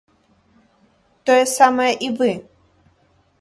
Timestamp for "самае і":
1.59-2.11